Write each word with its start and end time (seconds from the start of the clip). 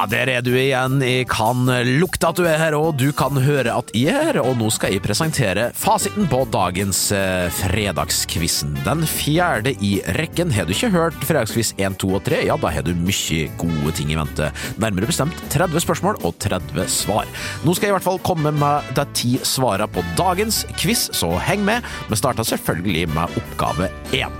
Ja, 0.00 0.06
der 0.08 0.30
er 0.32 0.40
du 0.40 0.54
igjen. 0.56 0.94
Jeg 1.04 1.26
kan 1.28 1.66
lukte 2.00 2.30
at 2.30 2.38
du 2.38 2.46
er 2.48 2.56
her, 2.56 2.72
og 2.72 2.94
du 2.96 3.10
kan 3.12 3.36
høre 3.36 3.74
at 3.82 3.90
jeg 3.92 4.14
er 4.14 4.30
her. 4.30 4.38
Og 4.40 4.54
nå 4.56 4.70
skal 4.72 4.94
jeg 4.94 5.02
presentere 5.04 5.66
fasiten 5.76 6.24
på 6.30 6.38
dagens 6.48 7.02
eh, 7.12 7.50
fredagskvissen. 7.58 8.78
Den 8.86 9.04
fjerde 9.04 9.74
i 9.84 9.90
rekken. 10.16 10.54
Har 10.56 10.64
du 10.64 10.72
ikke 10.72 10.88
hørt 10.94 11.20
fredagskviss 11.28 11.74
1, 11.76 11.98
2 12.00 12.14
og 12.16 12.24
3, 12.30 12.40
ja, 12.48 12.56
da 12.56 12.72
har 12.72 12.88
du 12.88 12.94
mye 12.96 13.52
gode 13.60 13.92
ting 14.00 14.14
i 14.14 14.16
vente. 14.16 14.48
Nærmere 14.80 15.12
bestemt 15.12 15.44
30 15.52 15.84
spørsmål 15.84 16.24
og 16.24 16.32
30 16.48 16.88
svar. 16.88 17.28
Nå 17.68 17.76
skal 17.76 17.90
jeg 17.90 17.92
i 17.92 17.98
hvert 17.98 18.08
fall 18.08 18.24
komme 18.24 18.56
med 18.56 18.92
de 18.96 19.04
ti 19.12 19.36
svarene 19.44 19.92
på 19.92 20.06
dagens 20.16 20.64
quiz, 20.80 21.10
så 21.12 21.34
heng 21.44 21.68
med. 21.68 21.84
Vi 22.08 22.24
starter 22.24 22.48
selvfølgelig 22.54 23.04
med 23.12 23.40
oppgave 23.44 23.92
1. 24.16 24.32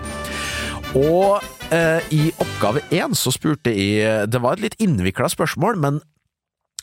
Og 0.97 1.60
i 1.71 2.33
oppgave 2.43 2.81
én 2.91 3.13
så 3.15 3.31
spurte 3.31 3.71
jeg 3.71 4.27
Det 4.27 4.41
var 4.43 4.57
et 4.57 4.65
litt 4.65 4.81
innvikla 4.83 5.29
spørsmål, 5.31 5.79
men 5.79 6.01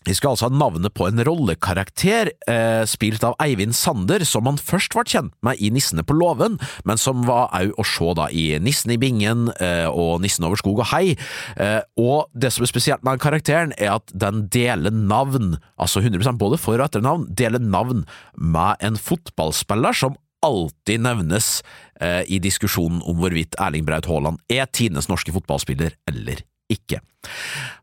vi 0.08 0.16
skal 0.16 0.34
altså 0.34 0.48
ha 0.48 0.56
navnet 0.56 0.94
på 0.96 1.08
en 1.10 1.20
rollekarakter 1.28 2.30
eh, 2.48 2.84
spilt 2.88 3.26
av 3.28 3.36
Eivind 3.44 3.76
Sander, 3.76 4.24
som 4.28 4.48
han 4.48 4.60
først 4.60 4.96
ble 4.96 5.04
kjent 5.10 5.34
med 5.44 5.60
i 5.60 5.72
Nissene 5.74 6.06
på 6.08 6.16
låven, 6.16 6.56
men 6.88 7.02
som 7.02 7.26
var 7.28 7.52
òg 7.58 7.74
å 7.76 7.86
se 7.88 8.14
da 8.16 8.30
i 8.32 8.46
Nissen 8.64 8.94
i 8.96 9.00
bingen 9.02 9.50
eh, 9.60 9.88
og 9.90 10.22
Nissen 10.24 10.48
over 10.48 10.60
skog 10.62 10.80
og 10.84 10.90
hei. 10.94 11.18
Eh, 11.60 11.82
og 12.00 12.32
det 12.32 12.54
som 12.56 12.64
er 12.64 12.72
spesielt 12.72 13.04
med 13.04 13.18
den 13.18 13.26
karakteren, 13.26 13.76
er 13.76 13.98
at 13.98 14.14
den 14.16 14.46
deler 14.54 14.96
navn, 14.96 15.58
altså 15.76 16.04
100% 16.04 16.40
både 16.40 16.62
for- 16.62 16.80
og 16.80 16.88
etternavn, 16.88 17.28
deler 17.36 17.64
navn 17.64 18.06
med 18.38 18.88
en 18.88 19.00
fotballspiller 19.02 19.98
som 19.98 20.16
alltid 20.46 21.02
nevnes 21.06 21.62
eh, 22.02 22.24
i 22.28 22.40
diskusjonen 22.44 23.02
om 23.06 23.20
hvorvidt 23.22 23.58
Erling 23.62 23.88
Braut 23.88 24.10
Haaland 24.10 24.42
er 24.52 24.68
tidenes 24.70 25.10
norske 25.10 25.34
fotballspiller 25.36 25.96
eller 26.10 26.44
ikke. 26.72 27.02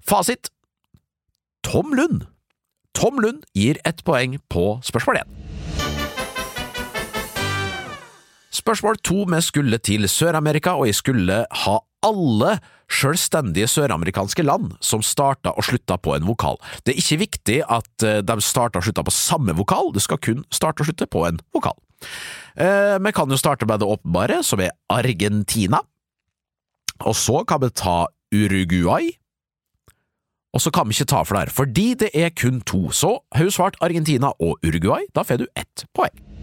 Fasit 0.05 0.53
Tom 1.65 1.95
Lund. 1.97 2.27
Tom 2.95 3.19
Lund 3.20 3.47
gir 3.56 3.81
ett 3.84 4.05
poeng 4.06 4.39
på 4.53 4.78
spørsmål 4.84 5.25
én. 5.25 5.41
Spørsmål 8.55 9.00
to 9.03 9.25
vi 9.28 9.41
skulle 9.43 9.78
til 9.83 10.06
Sør-Amerika, 10.09 10.77
og 10.78 10.87
jeg 10.87 10.95
skulle 10.95 11.41
ha 11.50 11.75
alle 12.06 12.53
selvstendige 12.93 13.67
søramerikanske 13.69 14.45
land 14.45 14.77
som 14.84 15.03
starta 15.03 15.55
og 15.56 15.67
slutta 15.67 15.97
på 15.98 16.15
en 16.15 16.27
vokal. 16.28 16.61
Det 16.84 16.95
er 16.95 17.00
ikke 17.03 17.21
viktig 17.25 17.59
at 17.65 18.06
eh, 18.06 18.21
de 18.23 18.37
starta 18.45 18.78
og 18.78 18.87
slutta 18.87 19.05
på 19.05 19.15
samme 19.15 19.56
vokal, 19.56 19.91
det 19.95 20.05
skal 20.05 20.21
kun 20.23 20.45
starte 20.53 20.84
og 20.84 20.91
slutte 20.91 21.11
på 21.11 21.27
en 21.27 21.41
vokal. 21.56 21.77
Eh, 22.56 22.98
Vi 23.02 23.12
kan 23.12 23.30
jo 23.30 23.36
starte 23.36 23.66
med 23.66 23.80
det 23.80 23.88
åpenbare, 23.88 24.42
som 24.42 24.60
er 24.60 24.70
Argentina. 24.91 25.80
Og 27.00 27.14
så 27.14 27.44
kan 27.47 27.60
vi 27.60 27.70
ta 27.70 28.06
Uruguay. 28.34 29.10
Og 30.55 30.60
så 30.60 30.70
kan 30.70 30.86
vi 30.86 30.94
ikke 30.94 31.10
ta 31.10 31.22
flere, 31.27 31.50
fordi 31.50 31.94
det 31.94 32.10
er 32.14 32.30
kun 32.30 32.60
to. 32.60 32.91
Så 32.91 33.19
har 33.34 33.44
du 33.44 33.50
svart 33.50 33.77
Argentina 33.82 34.30
og 34.38 34.58
Uruguay, 34.62 35.02
da 35.14 35.22
får 35.22 35.42
du 35.42 35.47
ett 35.56 35.84
poeng. 35.94 36.34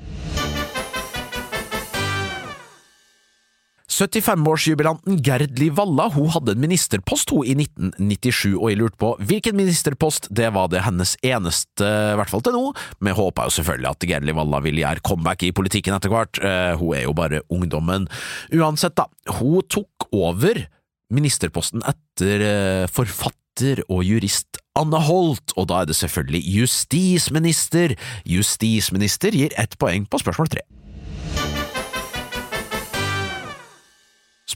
75-årsjubilanten 3.92 5.20
Gerd 5.26 5.60
Liv 5.60 5.76
Valla 5.78 6.08
hun 6.14 6.30
hadde 6.34 6.56
en 6.56 6.64
ministerpost 6.64 7.34
hun 7.36 7.48
i 7.48 7.56
1997, 7.58 8.56
og 8.56 8.70
jeg 8.72 8.80
lurte 8.80 9.00
på 9.02 9.14
hvilken 9.20 9.58
ministerpost 9.60 10.30
det 10.32 10.50
var 10.56 10.72
det 10.72 10.86
hennes 10.86 11.16
eneste, 11.26 11.86
i 11.86 12.18
hvert 12.20 12.32
fall 12.32 12.44
til 12.46 12.56
nå. 12.56 12.72
Vi 13.04 13.16
håper 13.18 13.50
jo 13.50 13.58
selvfølgelig 13.60 13.92
at 13.92 14.08
Gerd 14.10 14.28
Liv 14.28 14.40
Valla 14.40 14.62
vil 14.64 14.80
gjøre 14.82 15.04
comeback 15.08 15.48
i 15.48 15.54
politikken 15.56 15.98
etter 15.98 16.14
hvert, 16.14 16.42
Eh, 16.42 16.74
hun 16.80 16.96
er 16.98 17.06
jo 17.06 17.14
bare 17.18 17.44
ungdommen. 17.54 18.08
Uansett, 18.56 18.96
da, 18.98 19.08
hun 19.40 19.62
tok 19.70 20.08
over 20.16 20.66
ministerposten 21.14 21.84
etter 21.88 22.46
eh, 22.48 22.90
forfatter 22.92 23.84
og 23.90 24.04
jurist 24.08 24.62
Anne 24.80 25.02
Holt, 25.04 25.54
og 25.60 25.68
da 25.70 25.82
er 25.82 25.90
det 25.92 26.00
selvfølgelig 26.00 26.42
justisminister. 26.62 27.98
Justisminister 28.26 29.36
gir 29.36 29.56
ett 29.60 29.78
poeng 29.82 30.08
på 30.08 30.22
spørsmål 30.24 30.54
tre. 30.54 30.64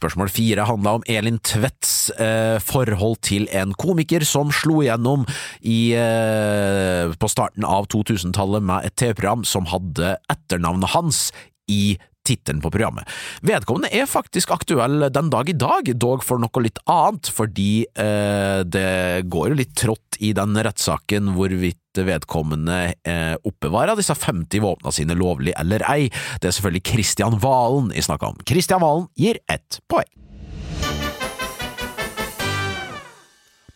Spørsmål 0.06 0.30
fire 0.30 0.68
handla 0.70 0.92
om 1.00 1.06
Elin 1.10 1.40
Tvedts 1.42 2.12
eh, 2.22 2.60
forhold 2.62 3.24
til 3.26 3.48
en 3.50 3.72
komiker 3.74 4.22
som 4.22 4.52
slo 4.54 4.84
igjennom 4.84 5.24
i, 5.66 5.96
eh, 5.98 7.10
på 7.10 7.30
starten 7.32 7.66
av 7.66 7.88
2000-tallet 7.90 8.62
med 8.62 8.86
et 8.86 8.94
TV-program 9.02 9.42
som 9.50 9.66
hadde 9.72 10.12
etternavnet 10.30 10.94
hans 10.94 11.32
i 11.66 11.98
tittelen 12.26 12.62
på 12.64 12.72
programmet. 12.74 13.10
Vedkommende 13.46 13.92
er 13.94 14.10
faktisk 14.10 14.54
aktuell 14.56 15.08
den 15.14 15.32
dag 15.34 15.50
i 15.50 15.58
dag, 15.58 15.92
dog 16.02 16.26
for 16.26 16.42
noe 16.42 16.66
litt 16.66 16.82
annet, 16.90 17.30
fordi 17.32 17.86
eh, 17.86 18.62
det 18.66 19.26
går 19.32 19.52
jo 19.52 19.60
litt 19.62 19.76
trått 19.78 20.20
i 20.24 20.32
den 20.36 20.56
rettssaken 20.56 21.34
hvorvidt 21.36 21.82
vedkommende 21.96 22.80
eh, 23.08 23.36
oppbevarer 23.48 23.96
disse 24.00 24.16
50 24.18 24.64
våpnene 24.64 24.96
sine 24.96 25.16
lovlig 25.18 25.56
eller 25.60 25.86
ei. 25.92 26.10
Det 26.42 26.50
er 26.50 26.58
selvfølgelig 26.58 26.86
Kristian 26.92 27.40
Valen 27.44 27.94
jeg 27.96 28.08
snakker 28.10 28.34
om. 28.34 28.46
Kristian 28.48 28.84
Valen 28.84 29.10
gir 29.20 29.40
ett 29.52 29.80
poeng. 29.92 30.10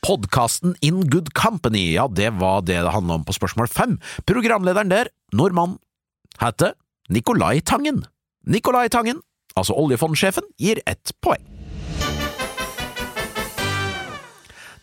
Podkasten 0.10 0.74
In 0.82 1.04
Good 1.12 1.34
Company, 1.38 1.92
ja, 1.94 2.08
det 2.08 2.32
var 2.40 2.64
det 2.66 2.80
det 2.82 2.94
handla 2.96 3.20
om 3.20 3.26
på 3.28 3.36
spørsmål 3.36 3.68
fem. 3.70 3.98
Programlederen 4.26 4.90
der, 4.90 5.12
nordmann, 5.36 5.78
heter 6.40 6.74
Nicolai 7.10 7.60
Tangen. 7.62 8.06
Nicolai 8.48 8.88
Tangen, 8.90 9.20
altså 9.56 9.76
oljefondsjefen, 9.76 10.46
gir 10.58 10.80
ett 10.88 11.12
poeng. 11.24 11.44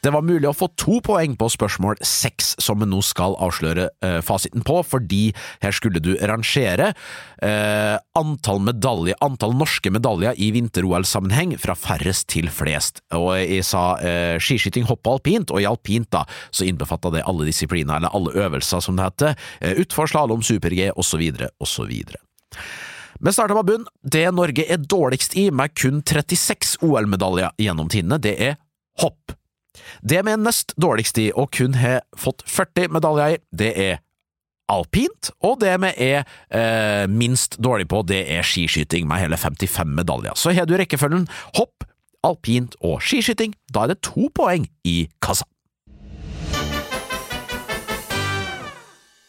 Det 0.05 0.13
var 0.15 0.23
mulig 0.23 0.47
å 0.47 0.55
få 0.55 0.69
to 0.79 1.01
poeng 1.03 1.33
på 1.35 1.49
spørsmål 1.51 1.97
seks, 2.05 2.53
som 2.63 2.79
vi 2.79 2.87
nå 2.87 3.01
skal 3.03 3.35
avsløre 3.43 3.89
eh, 4.07 4.21
fasiten 4.23 4.63
på, 4.63 4.77
fordi 4.87 5.33
her 5.65 5.75
skulle 5.75 5.99
du 5.99 6.13
rangere 6.31 6.93
eh, 7.43 7.97
antall 8.15 8.63
medaljer, 8.69 9.19
antall 9.25 9.57
norske 9.59 9.91
medaljer 9.91 10.39
i 10.39 10.53
vinter-OL-sammenheng 10.55 11.57
fra 11.59 11.75
færrest 11.75 12.29
til 12.37 12.53
flest. 12.55 13.03
Og 13.19 13.33
jeg 13.41 13.67
sa 13.67 13.97
eh, 13.99 14.37
skiskyting, 14.39 14.87
hoppe 14.87 15.17
alpint, 15.17 15.51
og 15.51 15.65
i 15.65 15.67
alpint 15.67 16.13
da, 16.15 16.23
så 16.55 16.69
innbefatta 16.69 17.11
det 17.17 17.27
alle 17.27 17.51
disipliner, 17.51 17.99
eller 17.99 18.15
alle 18.15 18.37
øvelser, 18.47 18.87
som 18.87 19.01
det 19.01 19.09
heter, 19.09 19.49
eh, 19.59 19.81
utfor, 19.83 20.13
slalåm, 20.13 20.47
super-G, 20.47 20.93
osv., 20.95 21.27
osv. 21.59 21.97
Vi 23.21 23.33
starter 23.33 23.55
med 23.55 23.65
bunn. 23.65 23.87
Det 24.03 24.25
Norge 24.35 24.65
er 24.69 24.83
dårligst 24.83 25.37
i, 25.37 25.49
med 25.51 25.75
kun 25.79 26.03
36 26.03 26.77
OL-medaljer 26.85 27.55
gjennom 27.61 27.89
tidene, 27.93 28.19
det 28.23 28.37
er 28.43 28.59
hopp. 29.01 29.33
Det 30.01 30.23
vi 30.25 30.33
er 30.33 30.41
nest 30.41 30.75
dårligst 30.81 31.19
i 31.21 31.31
og 31.37 31.51
kun 31.57 31.77
har 31.81 32.03
fått 32.17 32.45
40 32.49 32.93
medaljer 32.97 33.37
i, 33.37 33.41
det 33.57 33.73
er 33.77 33.99
alpint, 34.73 35.31
og 35.47 35.61
det 35.63 35.75
vi 35.85 35.93
er 36.09 36.25
eh, 36.51 37.05
minst 37.09 37.59
dårlig 37.63 37.89
på, 37.93 38.03
det 38.09 38.25
er 38.35 38.47
skiskyting, 38.47 39.07
med 39.09 39.23
hele 39.23 39.39
55 39.39 39.93
medaljer. 39.97 40.37
Så 40.37 40.55
har 40.57 40.67
du 40.67 40.77
rekkefølgen 40.77 41.29
hopp, 41.59 41.87
alpint 42.27 42.75
og 42.85 42.99
skiskyting. 43.05 43.55
Da 43.73 43.85
er 43.85 43.95
det 43.95 44.03
to 44.05 44.29
poeng 44.35 44.67
i 44.85 45.05
kassa. 45.23 45.47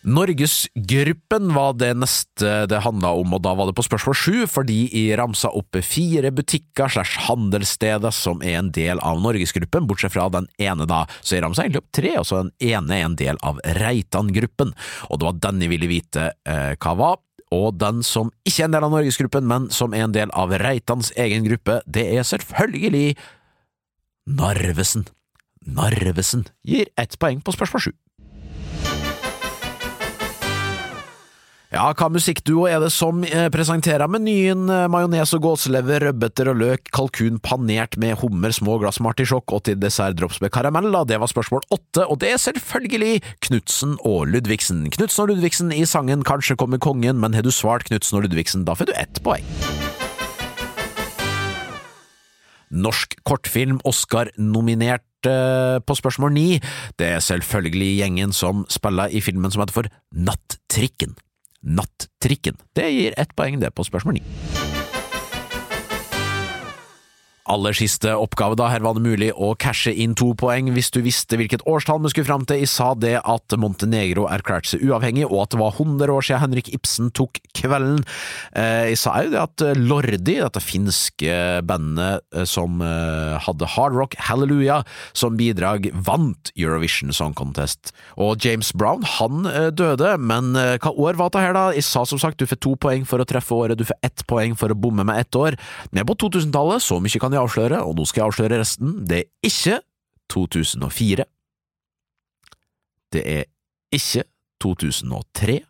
Norgesgruppen 0.07 1.49
var 1.51 1.73
det 1.75 1.89
neste 1.99 2.51
det 2.71 2.79
handla 2.85 3.09
om, 3.19 3.33
og 3.35 3.41
da 3.43 3.51
var 3.57 3.67
det 3.67 3.75
på 3.75 3.83
spørsmål 3.83 4.15
sju, 4.15 4.35
fordi 4.47 4.85
jeg 4.87 5.17
ramsa 5.19 5.51
opp 5.51 5.75
fire 5.83 6.31
butikker 6.31 6.87
slash 6.93 7.25
handelssteder 7.25 8.15
som 8.15 8.39
er 8.39 8.61
en 8.61 8.71
del 8.71 9.01
av 9.03 9.19
Norgesgruppen, 9.19 9.87
bortsett 9.89 10.15
fra 10.15 10.29
den 10.31 10.47
ene, 10.63 10.87
da. 10.87 11.03
Så 11.19 11.35
jeg 11.35 11.43
ramsa 11.43 11.65
egentlig 11.65 11.83
opp 11.83 11.91
tre, 11.99 12.15
og 12.21 12.27
så 12.29 12.45
den 12.45 12.53
ene 12.69 13.01
er 13.01 13.09
en 13.09 13.19
del 13.19 13.41
av 13.43 13.59
Reitan-gruppen, 13.81 14.71
og 15.09 15.19
det 15.19 15.27
var 15.27 15.43
den 15.49 15.65
jeg 15.65 15.73
ville 15.75 15.91
vite 15.91 16.31
eh, 16.47 16.71
hva 16.79 16.95
var. 17.03 17.19
Og 17.51 17.75
den 17.79 17.99
som 18.03 18.31
ikke 18.47 18.63
er 18.63 18.71
en 18.71 18.79
del 18.79 18.87
av 18.87 18.95
Norgesgruppen, 18.95 19.47
men 19.47 19.69
som 19.75 19.95
er 19.95 20.07
en 20.07 20.15
del 20.15 20.31
av 20.35 20.55
Reitans 20.63 21.11
egen 21.19 21.43
gruppe, 21.47 21.81
det 21.83 22.07
er 22.15 22.27
selvfølgelig 22.27 23.17
Narvesen. 24.39 25.07
Narvesen 25.67 26.47
gir 26.63 26.87
ett 26.95 27.19
poeng 27.19 27.43
på 27.43 27.55
spørsmål 27.55 27.89
sju. 27.89 27.95
Ja, 31.67 31.89
hva 31.91 32.07
musikkduo 32.07 32.61
er 32.63 32.79
det 32.79 32.93
som 32.95 33.25
eh, 33.27 33.49
presenterer 33.51 34.07
menyen 34.07 34.69
eh, 34.71 34.85
majones 34.87 35.33
og 35.35 35.41
gåselever, 35.43 36.05
rødbeter 36.05 36.47
og 36.53 36.61
løk, 36.61 36.85
kalkun 36.95 37.41
panert 37.43 37.97
med 37.99 38.15
hummer, 38.21 38.55
små 38.55 38.77
glass 38.79 39.01
med 39.01 39.11
artisjokk 39.11 39.51
og 39.51 39.65
til 39.67 39.75
dessert 39.81 40.15
drops 40.15 40.39
med 40.39 40.53
karamell? 40.55 40.87
Det 41.11 41.19
var 41.19 41.27
spørsmål 41.27 41.67
åtte, 41.67 42.05
og 42.07 42.21
det 42.23 42.31
er 42.31 42.39
selvfølgelig 42.39 43.19
Knutsen 43.49 43.97
og 44.07 44.31
Ludvigsen. 44.31 44.85
Knutsen 44.95 45.25
og 45.25 45.33
Ludvigsen 45.33 45.75
i 45.75 45.83
sangen 45.83 46.23
Kanskje 46.23 46.55
kommer 46.55 46.79
kongen, 46.79 47.19
men 47.19 47.35
har 47.35 47.43
du 47.43 47.51
svart 47.51 47.89
Knutsen 47.91 48.21
og 48.21 48.29
Ludvigsen, 48.29 48.63
da 48.63 48.71
får 48.71 48.87
du 48.87 48.95
ett 48.95 49.19
poeng. 49.27 49.43
Norsk 52.71 53.19
kortfilm 53.27 53.83
Oscar-nominert 53.83 55.27
eh, 55.27 55.83
på 55.83 55.99
spørsmål 55.99 56.35
ni. 56.39 56.49
Det 56.95 57.11
er 57.17 57.23
selvfølgelig 57.27 57.93
gjengen 57.99 58.31
som 58.31 58.63
spiller 58.71 59.11
i 59.11 59.19
filmen 59.19 59.51
som 59.51 59.67
heter 59.67 59.81
for 59.83 59.95
Nattrikken. 60.15 61.19
Nattrikken. 61.67 62.57
Det 62.73 62.89
gir 62.89 63.17
ett 63.19 63.35
poeng, 63.35 63.59
det, 63.59 63.73
på 63.75 63.83
spørsmål 63.83 64.19
ni. 64.19 64.56
Aller 67.51 67.75
siste 67.77 68.13
oppgave, 68.17 68.57
da. 68.59 68.69
Her 68.71 68.83
var 68.85 68.97
det 68.97 69.05
mulig 69.05 69.31
å 69.33 69.53
cashe 69.59 69.93
inn 69.93 70.15
to 70.17 70.33
poeng 70.37 70.71
hvis 70.75 70.91
du 70.93 70.99
visste 71.05 71.39
hvilket 71.39 71.63
årstall 71.69 72.01
vi 72.03 72.11
skulle 72.13 72.29
fram 72.29 72.45
til. 72.47 72.61
Jeg 72.63 72.71
sa 72.71 72.91
det 72.97 73.15
at 73.23 73.57
Montenegro 73.59 74.27
erklærte 74.31 74.73
seg 74.73 74.85
uavhengig, 74.87 75.27
og 75.29 75.45
at 75.45 75.55
det 75.55 75.61
var 75.61 75.79
100 75.79 76.13
år 76.13 76.27
siden 76.27 76.43
Henrik 76.43 76.71
Ibsen 76.75 77.11
tok 77.15 77.39
kvelden. 77.57 78.03
I 78.57 78.97
jeg 78.97 78.99
sa 79.01 79.13
jo 79.21 79.31
det 79.33 79.41
at 79.41 79.63
Lordi, 79.77 80.37
dette 80.39 80.61
finske 80.63 81.33
bandet 81.67 82.23
eh, 82.33 82.45
som 82.49 82.81
eh, 82.83 83.35
hadde 83.45 83.69
Hard 83.75 83.95
Rock 83.97 84.15
Hallelujah 84.27 84.85
som 85.17 85.37
bidrag, 85.37 85.89
vant 85.93 86.51
Eurovision 86.57 87.13
Song 87.15 87.35
Contest. 87.37 87.93
Og 88.17 88.41
James 88.43 88.71
Brown, 88.73 89.05
han 89.17 89.45
døde, 89.77 90.15
men 90.17 90.51
hva 90.55 90.91
år 90.91 91.17
var 91.19 91.31
det 91.33 91.43
her, 91.43 91.55
da? 91.55 91.65
Jeg 91.75 91.85
sa 91.85 92.03
som 92.07 92.19
sagt 92.21 92.41
du 92.41 92.47
får 92.49 92.59
to 92.63 92.73
poeng 92.79 93.05
for 93.07 93.21
å 93.21 93.27
treffe 93.27 93.55
året, 93.55 93.77
du 93.77 93.85
får 93.87 93.99
ett 94.05 94.23
poeng 94.29 94.55
for 94.57 94.73
å 94.73 94.77
bomme 94.77 95.05
med 95.07 95.21
ett 95.21 95.37
år. 95.37 95.57
Er 95.93 96.07
på 96.07 96.17
2000-tallet, 96.17 96.83
så 96.83 96.99
mye 97.03 97.21
kan 97.21 97.33
jeg 97.35 97.36
avsløre, 97.43 97.83
og 97.83 97.95
nå 97.97 98.05
skal 98.05 98.21
jeg 98.21 98.27
avsløre 98.31 98.59
resten. 98.61 99.07
Det 99.07 99.17
er 99.17 99.23
ikke 99.43 99.79
2004. 100.33 101.23
Det 103.13 103.23
er 103.37 103.43
ikke 103.91 104.23
2003, 104.61 105.61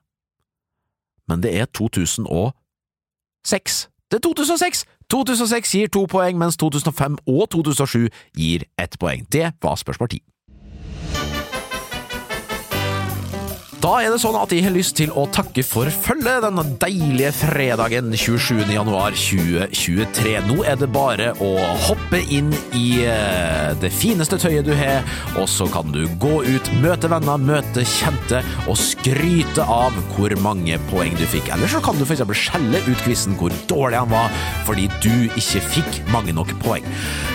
men 1.27 1.43
det 1.43 1.59
er 1.59 1.65
2006. 1.65 3.89
Det 4.11 4.17
er 4.17 4.21
2006! 4.23 4.85
2006 5.09 5.71
gir 5.71 5.87
to 5.87 6.05
poeng, 6.05 6.37
mens 6.37 6.57
2005 6.59 7.17
og 7.27 7.49
2007 7.49 8.09
gir 8.35 8.63
ett 8.79 8.99
poeng. 8.99 9.27
Det 9.31 9.53
var 9.63 9.75
spørsmål 9.79 10.09
ti. 10.09 10.23
Da 13.87 14.01
er 14.03 14.11
det 14.11 14.17
sånn 14.19 14.35
at 14.35 14.51
jeg 14.51 14.65
har 14.65 14.73
lyst 14.75 14.97
til 14.99 15.13
å 15.15 15.21
takke 15.31 15.63
for 15.63 15.87
følget 15.87 16.41
denne 16.43 16.63
deilige 16.81 17.29
fredagen 17.37 18.09
27. 18.11 18.65
januar 18.73 19.15
2023. 19.15 20.33
Nå 20.43 20.57
er 20.67 20.75
det 20.81 20.89
bare 20.91 21.29
å 21.39 21.53
hoppe 21.85 22.19
inn 22.35 22.49
i 22.75 23.05
eh, 23.07 23.71
det 23.79 23.87
fineste 23.95 24.35
tøyet 24.43 24.67
du 24.67 24.73
har, 24.75 25.07
og 25.39 25.47
så 25.47 25.69
kan 25.71 25.87
du 25.95 26.01
gå 26.19 26.41
ut, 26.43 26.71
møte 26.83 27.07
venner, 27.13 27.39
møte 27.39 27.85
kjente 27.87 28.41
og 28.67 28.75
skryte 28.75 29.63
av 29.63 29.95
hvor 30.17 30.35
mange 30.43 30.75
poeng 30.91 31.15
du 31.15 31.23
fikk. 31.23 31.47
Eller 31.55 31.71
så 31.71 31.79
kan 31.85 31.95
du 31.95 32.03
f.eks. 32.03 32.25
skjelle 32.41 32.83
ut 32.89 33.05
quizen 33.05 33.39
hvor 33.39 33.55
dårlig 33.71 34.01
han 34.03 34.11
var 34.11 34.35
fordi 34.67 34.89
du 34.99 35.29
ikke 35.29 35.63
fikk 35.77 36.01
mange 36.11 36.35
nok 36.35 36.51
poeng. 36.65 36.83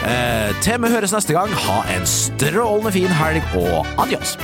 Eh, 0.04 0.52
til 0.60 0.84
vi 0.84 0.92
høres 0.98 1.16
neste 1.16 1.32
gang, 1.32 1.56
ha 1.64 1.80
en 1.96 2.04
strålende 2.04 2.92
fin 2.92 3.16
helg 3.22 3.56
og 3.56 3.88
adios! 4.04 4.36